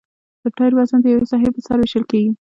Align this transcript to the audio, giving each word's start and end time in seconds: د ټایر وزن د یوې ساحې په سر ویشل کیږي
د 0.41 0.43
ټایر 0.57 0.73
وزن 0.77 0.99
د 1.01 1.05
یوې 1.13 1.25
ساحې 1.31 1.49
په 1.55 1.61
سر 1.67 1.77
ویشل 1.79 2.03
کیږي 2.11 2.31